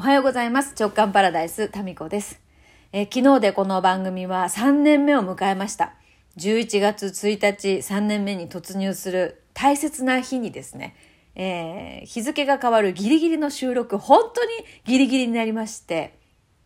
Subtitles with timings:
[0.00, 0.74] おはようございます。
[0.80, 2.40] 直感パラダイス、タミコです。
[2.90, 5.92] え、昨日でこの番組は3年目を迎えました。
[6.38, 10.96] 11月1日、3年目に突入する大切な日にですね、
[11.34, 14.50] えー、日付が変わるギリギリの収録、本当に
[14.86, 16.18] ギリギリになりまして、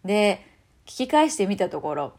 [0.05, 0.47] で、
[0.87, 2.13] 聞き返してみたところ、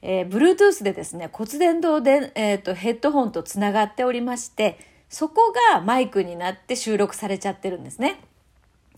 [0.00, 4.78] えー、Bluetooth でですね、骨伝導で、えっ、ー、と、ヘッドホンとつながっておりまして、
[5.10, 8.18] そこがマイクになって収録されちゃってるんですね。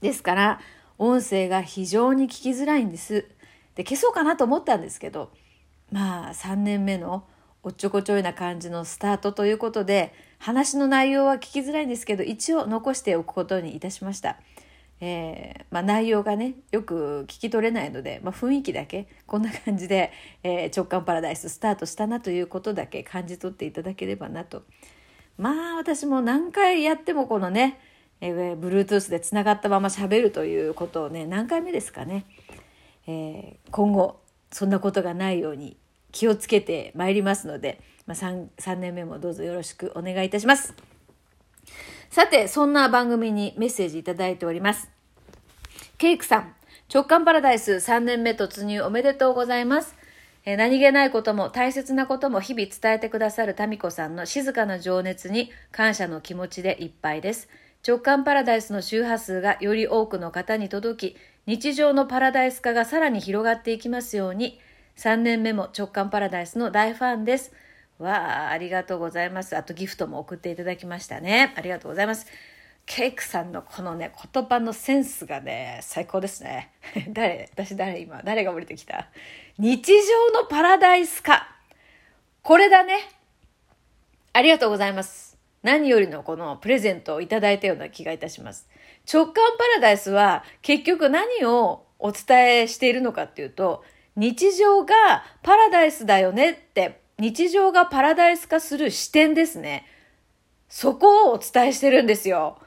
[0.01, 0.61] ですから、
[1.01, 3.27] 音声が非常に聞きづらいんです。
[3.75, 5.32] で、消そうかなと思ったんですけど、
[5.91, 7.25] まあ3年目の
[7.63, 14.36] おっちょこちょいな感じのスタートということで、話の内容は聞きづらいんですけど、一応残しておくことにいたしました。
[15.00, 24.63] えー、まあ、内容がねよく聞き取れないので、まあ、雰囲気だけこんな感じで、えー、直感パラダイススタートしたなということだけ感じ取っていただければなと
[25.39, 27.80] まあ私も何回やってもこのね
[28.20, 32.27] えー、Bluetooth でつながったまま喋るということをね何回目ですかね、
[33.06, 34.20] えー、今後
[34.52, 35.77] そんなことがないように
[36.12, 40.74] 気をつけてまいりますので、まあ3、3, 年目もどうぞよろしくお願いいたします。
[42.10, 44.90] さて、そんな番組にメッセージいただいております。
[45.98, 46.55] ケイクさん、
[46.92, 49.94] 直感パラダイス3年目突入おめでとうございます。
[50.44, 57.48] え、何気ないことも大切なことも日々伝えてくださるタミコさんの静かな情熱に感謝の気持ちでいっぱいです。
[57.86, 64.61] 直感パラダイスの周波数がより多くの方に届き、日常のパラダイス化がさらに広がっていきますように、
[64.97, 67.53] 3年目も直感パラダイスの大ファンです。
[67.98, 69.56] わあ、ありがとうございます。
[69.56, 71.55] あとギフトも送っていただきましたね。
[71.56, 72.27] ありがとうございます。
[72.84, 76.73] ケイクさんのこのね、言葉のセンスがね、最高ですね。
[77.12, 79.08] 誰私誰今誰が降りてきた？
[79.58, 79.92] 日
[80.33, 81.48] 常のパラダイス化。
[82.42, 82.98] これだね。
[84.33, 85.30] ありがとうございます。
[85.62, 88.69] 何よりのこのプレゼントをいただいたような気がいたします。
[89.12, 89.41] 直感パ
[89.77, 93.84] ラダイスは結局何をお伝えしているのかっていうと、
[94.17, 94.94] 日常が
[95.42, 99.86] パラダイスだよねって、日常がパラダイス化する視点ですね。
[100.68, 102.58] そこをお伝えしてるんですよ。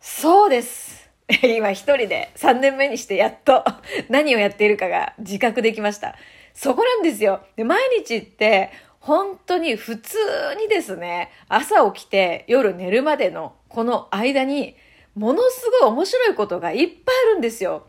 [0.00, 1.08] そうです。
[1.42, 3.64] 今一人で3年目にしてやっと
[4.08, 6.16] 何をやっているかが自覚できました。
[6.54, 7.40] そこなんですよ。
[7.56, 8.70] で、毎日って
[9.08, 10.18] 本当に普通
[10.60, 14.76] にですね、朝起きて夜寝るまでのこの間に、
[15.14, 17.86] ものすごい面白いことがいっぱいあるんですよ。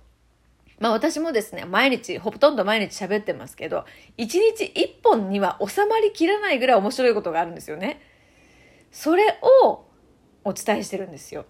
[0.79, 3.83] まあ私もですね、毎日、ほとんど毎日喋ってますけど、
[4.15, 7.99] 一日一本には収まりきらないぐらい面白いことがあるんですよね。
[8.93, 9.87] それを
[10.45, 11.45] お伝えしてるんですよ。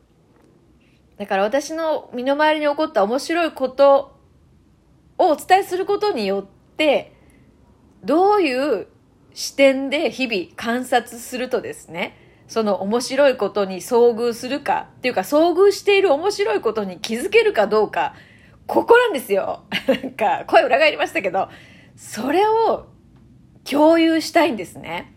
[1.18, 4.18] だから私の身の回りに起こった面白いこと
[5.20, 7.14] をお伝えすることによって、
[8.04, 8.88] どういう
[9.40, 12.18] 視点で日々観察するとですね、
[12.50, 18.16] その面白いことに遭遇するかっていうか遭遇している面白いことに気づけるかどうか、
[18.68, 19.64] ここなんですよ。
[19.88, 21.48] なんか声裏返りましたけど、
[21.96, 22.88] それを
[23.64, 25.14] 共有したいんですね。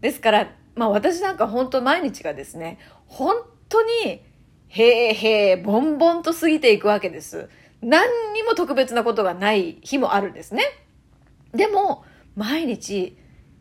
[0.00, 2.78] ですから、まあ私なんか本当毎日がですね、
[3.08, 3.36] 本
[3.68, 4.22] 当に
[4.68, 7.50] へーへー、ボンボンと過ぎていくわけです。
[7.82, 10.64] 何にも特別なことがない日もあるんですね。
[11.52, 13.19] でも、毎日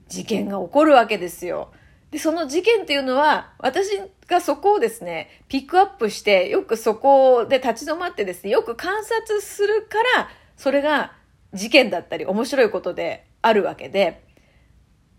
[0.10, 1.72] 事件が起こるわけですよ。
[2.12, 3.90] で、その事件っていうのは、私
[4.28, 11.14] がそこをですね、ピックアップして、よくそこで立ち止まってですね、よく観察するから、それが
[11.54, 14.24] 事件だったり面白いことであるわけで、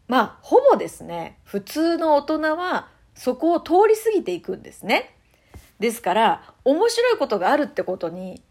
[0.09, 5.15] まあ、ほぼですね、普通の大人はそこを通り過ぎていくんですね。
[5.78, 8.43] ですから、面白いことがあるってことに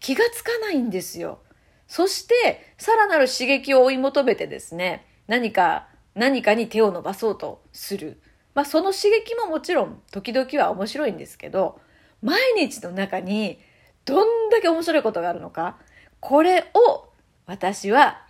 [0.00, 1.38] 気がつかないんですよ。
[1.86, 8.20] そして、さらなる刺激を追い求めてですね、何か、何かに手を伸ばそうとする。
[8.54, 11.80] まあその刺激ももちろん時々は面白いんですけど、
[12.22, 13.60] 毎日の中に
[14.04, 15.76] どんだけ面白いことがあるのか、
[16.20, 17.06] これを
[17.46, 18.24] 私は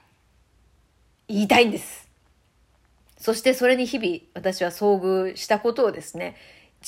[1.28, 2.08] 言いたいんです。
[3.18, 6.36] そしてそれに日々私は遭遇したことをですね、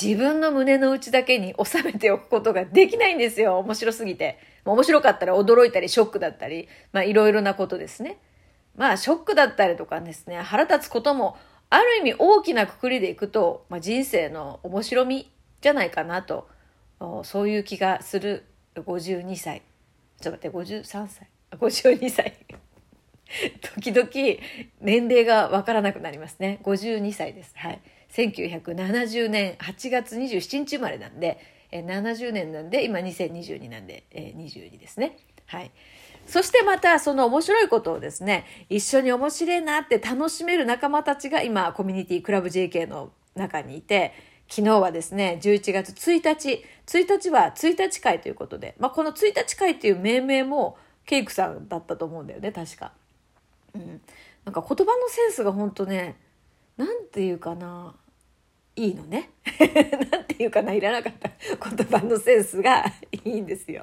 [0.01, 3.59] 自分の胸の内だけに収めておくことができないんですよ。
[3.59, 4.39] 面白すぎて。
[4.65, 8.19] 面白かったら驚いたりショックだったり、まあいろいろなことですね。
[8.79, 11.37] まあショックだったりとかですね、腹立つことも
[11.69, 15.31] ある意味大きなくくりでいくと、まあ、人生の面白み
[15.61, 16.49] じゃないかなと、
[17.25, 18.45] そういう気がする
[18.77, 19.63] 52歳。
[20.21, 21.29] ちょっと待って、53歳。
[21.53, 22.39] 52歳。
[23.75, 24.09] 時々
[24.81, 26.61] 年齢がわからなくなりますね。
[26.63, 27.53] 52歳です。
[27.57, 27.81] はい。
[28.11, 31.39] 1970年8月27日生まれなんで、
[31.71, 35.19] え70年なんで、今2022なんで、え22ですね。
[35.47, 35.71] はい。
[36.29, 44.13] そしてまたその面白いことをですね、一緒に面白いなって楽しめる仲間たちが今コミュニティクラブ JK の中にいて、
[44.47, 50.77] 昨日はですね、11月1日、1日は1日会ということで、まあ、この1日会っていう命名も
[51.07, 52.93] ケイクさんだったと思うんだよね、確か。
[53.75, 54.01] うん。
[54.45, 56.17] なんか言葉のセンスが本当ね、
[56.77, 57.95] なんていうかな、
[58.77, 59.31] いいのね。
[60.11, 61.31] なんていうかな、いらなかった
[61.71, 62.85] 言葉のセンスが
[63.25, 63.83] いいんですよ。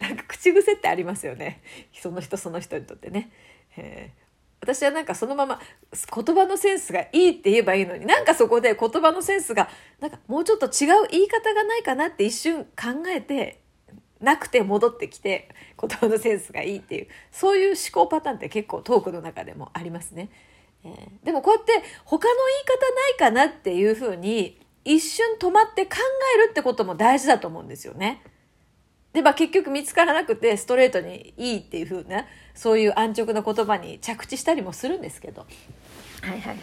[0.00, 1.62] なんか口癖ってありますよね。
[1.92, 3.30] その人その人にとってね。
[3.76, 4.12] え
[4.60, 5.60] 私はなんかそのまま
[5.92, 9.68] 言葉のセンスがいいって言えばいいのになんかそこで言葉のセンスが
[10.00, 13.60] なんかもうちょっと違う言い方がないかなって一瞬考えて
[14.20, 15.48] なくて戻ってきて
[15.80, 20.30] 言葉のセンスがいいっていうそういう思考パターンって結構トークの中でもありますね。
[20.84, 21.72] えー、でもこうやって
[22.04, 22.34] 他の
[23.18, 25.96] 言い方ないかなっていうふうに一瞬止まって考
[26.36, 28.22] えるってことも大事だと思うんですよね。
[29.16, 35.46] で、まあ結局見つからなくてストレートにいいっていうふうな、そういう安直な言葉に着地したりもするんですけど。
[36.20, 36.58] はいはいはい。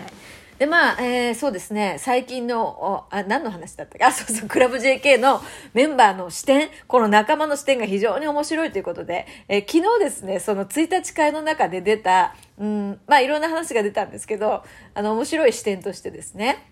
[0.59, 5.41] で、まあ、えー、そうですね、最近の、あ、何の話だったか、あ、そうそう、クラブ JK の
[5.73, 14.63] メンバーの視点、この仲間の視点が非常に面白いということで、えー、昨日ですね、その1日会の中で出た、うん、まあいろんな話が出たんですけど、
[14.93, 16.71] あの、面白い視点としてですね、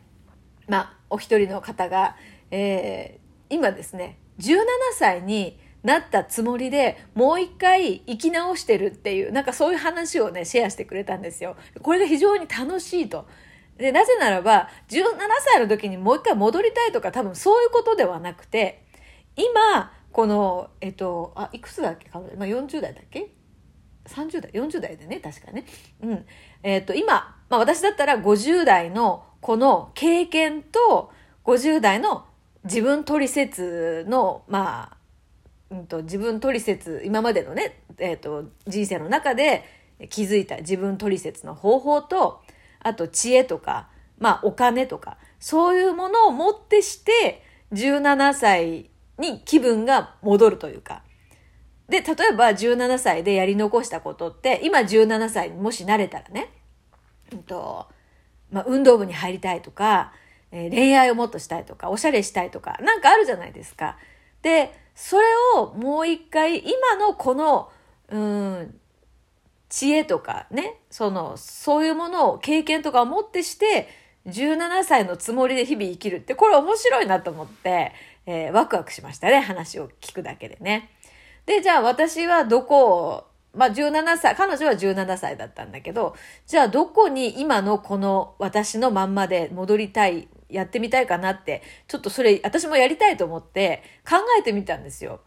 [0.68, 2.18] まあ、お一人の方が、
[2.52, 4.60] えー、今ですね、17
[4.94, 11.56] 歳に、なったつもりでもう一回生き直してるっていうなんかそういう話をねシェアしてくれたんですよ。
[11.82, 13.28] これが非常に楽しいと。
[13.78, 15.04] でなぜならば17
[15.40, 18.84] 歳の時にもう一回戻りたいとか多分そういうことではなくて
[19.36, 23.32] 今このえっとあいくつだっけ、まあ、40代だっけ
[24.06, 25.66] ？30代40代でね確かね。
[26.04, 26.26] うん
[26.62, 31.12] えっと今、まあ、私だったら50代のこの経験と
[31.46, 32.26] 50代の
[32.66, 34.98] 自分取説のまあ
[35.72, 39.64] うんと、自分取説今までのね、えーと、人生の中で
[40.10, 42.42] 気づいた自分取説の方法と
[42.80, 43.88] あと知恵とか、
[44.20, 51.04] まあ、お金とかそういうものをもってして17歳に気分が戻るというか。
[51.88, 56.50] で、例えば17歳でやり残したことって、今17歳にもしなれたらね、
[57.34, 57.88] うんと
[58.52, 60.14] まあ、運動部に入りたいとか、
[60.52, 63.98] えー、恋愛をもっとしたいとか、おしゃれしたいとか、なんかあるじゃないですか。
[64.42, 67.72] で、それをもう一回今のこの、
[68.10, 68.80] うん、
[69.70, 73.88] 知恵とかね、その、そういうものを経験とかをもってして、
[74.28, 77.94] 17歳のつもりで日々生きるって、これ面白いなと思って、
[78.26, 80.90] えー、ワクワクしましたね、話を聞くだけでね。
[81.46, 86.16] で、じゃあ私はどこを、まあ17歳、彼女は17歳だったんだけど、
[86.46, 95.22] じゃあどこに今のこの私のまんまで戻りたいやってみたいかなって、ちょっとそれ、私もやりたいと思って考えてみたんですよ。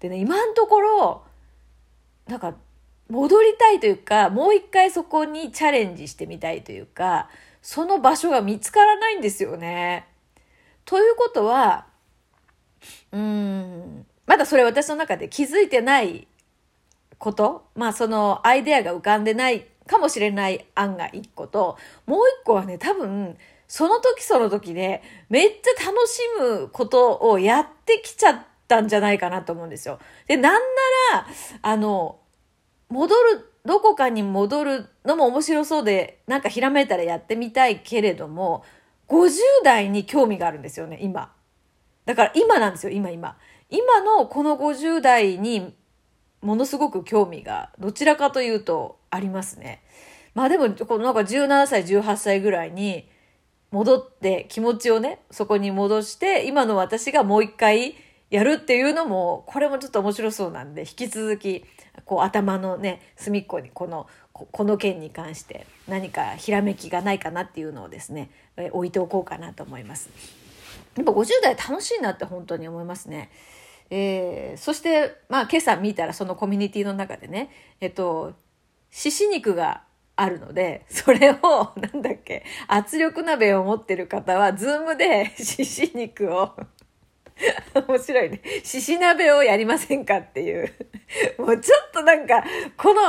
[0.00, 1.22] でね、今のところ、
[2.26, 2.54] なんか、
[3.08, 7.28] 戻りたいというか、もう一回そこにチャレンジしてみたいというか、
[7.60, 10.06] その場所が見つからないんですよね。
[10.84, 11.86] ということは、
[13.12, 16.28] うん、まだそれ私の中で気づいてない
[17.18, 21.76] こと、まあそのアイデアが浮かんでないかもしれない案が一個と、
[22.06, 23.36] もう一個はね、多分
[23.70, 30.00] その時その時で、めっちゃ楽しむことをやってきちゃったんじゃないかなと思うんですよ。
[30.26, 30.58] で、なんな
[31.12, 31.26] ら、
[31.62, 32.18] あの、
[32.88, 38.64] 戻る、どこかに戻るのも面白そうで、なんかひらめいたらやってみたいけれども、
[39.06, 39.30] 50
[39.62, 41.32] 代に興味があるんですよね、今。
[42.06, 43.38] だから今なんですよ、今今。
[43.68, 45.76] 今のこの50代に
[46.42, 49.84] ものすごく興味がどちらかというとありますね。
[50.34, 53.08] まあでも、このなんか17歳、18歳ぐらいに、
[53.70, 57.94] 戻って気持ちをね、そこに戻して、今の私がもう一回
[58.30, 61.64] やるっていうのも、これもちょっと面白そうなんで、引き続き、
[62.04, 70.08] こう頭のね、隅っこにこの、この件に関して何かひらめきがないかなっていうのをですね、え置いておこうかなと思います。
[70.96, 73.30] やっぱ50代楽しいなって本当に思いますね。
[73.90, 77.50] えー、そして、まあ今朝見たらそのコミュニティの中でね、
[77.80, 78.34] えっと、
[78.90, 79.82] 獅子肉が
[80.20, 86.54] あるので、それを、 なんだっけ、圧力鍋を持ってる方は、ズームで、 獅子肉を
[87.88, 88.42] 面白いね。
[88.62, 90.74] 獅子鍋をやりませんかっていう。
[91.38, 92.44] もうちょっとなんか、
[92.76, 93.02] この、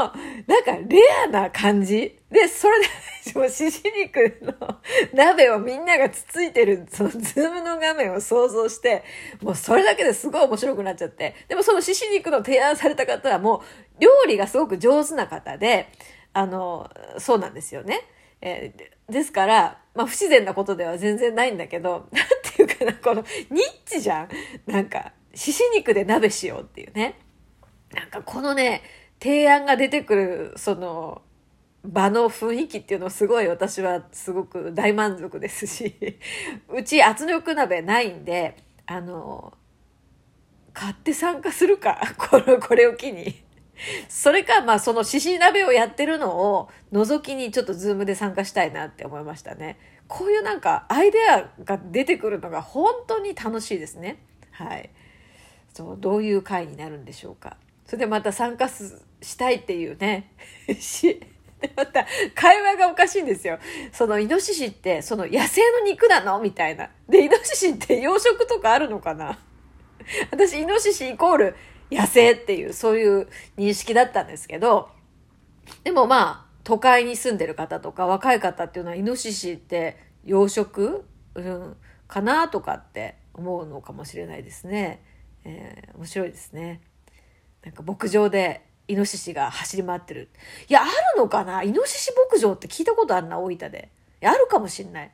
[0.48, 2.88] なんかレアな感じで、それで、
[3.36, 4.80] もう獅子肉の
[5.14, 9.04] 鍋をみんながつついてる、そのズームの画面を想像して、
[9.42, 11.36] もうそれだけですごい面白くなっちゃって。
[11.50, 13.62] でもその獅子肉の提案された方はもう、
[14.02, 15.90] 料理がすごく上手な方で、
[16.34, 18.02] あの、そうなんですよね。
[18.42, 24.30] えー、ですから、まあ不自然なことでは全然ないんだけど、 なんていうかな、このニッチじゃん
[24.66, 27.20] なんか、獅子肉で鍋しようっていうね。
[27.94, 28.84] なんかこのね、
[29.22, 31.22] 提案が出てくる、その、
[31.84, 35.96] 場の雰囲気っていうのすごい私はすごく大満足ですし
[36.70, 39.54] うち圧力鍋ないんであの
[40.74, 43.44] 買って参加するかこれこれを機に
[44.10, 49.78] それかまあその獅子鍋をやってるのを覗きにちょっとズームで参加したいなって思いましたね。
[50.08, 54.18] こういうなんかアイデアが出てくるのが本当に楽しいですね。
[54.52, 54.90] はい。
[55.74, 57.58] そうどういう会になるんでしょうか。
[57.86, 60.32] それでまた参加したいっていうね。
[60.80, 61.20] し
[61.76, 63.60] また会話がおかしいんですよ。
[63.92, 66.40] そのイノシシってその野生の肉なの？
[66.40, 66.90] みたいな。
[67.08, 69.40] で、イノシシって養殖とかあるのかな？
[70.32, 71.56] 私、イノシシイコール
[71.92, 74.90] 野生っていう、そういう認識だったんですけど、
[75.84, 81.02] でもまあ、都会に住んでる方とか若い方っていうのはイノシシって養殖、
[81.36, 81.76] うん、
[82.08, 85.04] かなとかって思うのかもしれないですね。
[85.44, 86.82] えー、面白いですね。
[87.64, 90.30] なんか牧場でイノシシが走り回ってる。
[90.68, 91.64] いや、あるのかな？
[91.64, 93.90] イノシシ牧場って聞いたことあるな、大分で。
[94.22, 95.12] いや、あるかもしんない。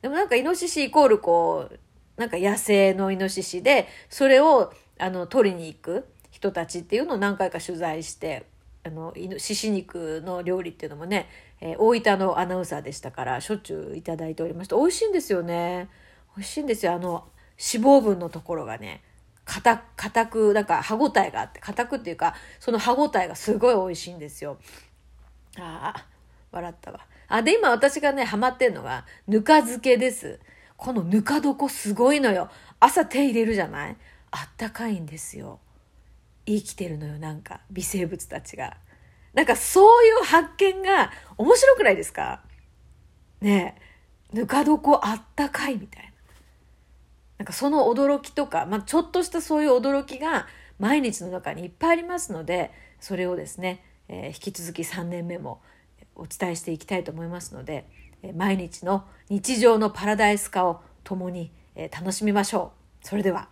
[0.00, 1.78] でもなんかイノシシイコールこう、
[2.20, 8.46] なんか野生のイノシシで、それを、あの、取りに行く人たちっていうのを何回か取材して、
[8.84, 11.28] あの、獅子肉の料理っていうのもね、
[11.60, 14.76] えー、大分のアナウンサーでしたから、しょっちゅういいておりました。
[14.76, 15.88] 美味しいんですよね。
[16.36, 16.92] 美味しいんですよ。
[16.92, 19.02] あの、脂肪分のところがね。
[19.44, 24.56] 硬硬くなんか歯ごたえがあって硬くっていうかその歯ごたえがすごい美味しいんですよ。
[25.58, 26.06] ああ
[26.52, 27.00] 笑ったわ。
[27.26, 30.38] あで今私がねハマってんのがぬか漬けです。
[30.76, 32.50] このぬか床すごいのよ。
[32.78, 33.96] 朝手入れるじゃない？
[34.32, 35.60] あったかいんですよ。
[36.44, 38.76] 生きてるのよなんか微生物たちが。
[39.32, 42.42] なんかそういう発見が面白くないですか？
[43.40, 43.76] ね
[44.32, 46.10] えぬか床あったかいみたいな。
[47.38, 50.46] なんかその驚きとか、まあ、ちょっとしたそういう驚きが
[50.78, 52.70] 毎日の中にいっぱいありますので
[53.00, 55.60] それをですね、えー、引き続き3年目も
[56.14, 57.88] お伝えしていきたいと思いますので、
[58.22, 62.72] え、毎日の日常のパラダイス化を共に、え、楽しみましょ
[63.02, 63.06] う。
[63.06, 63.48] それでは。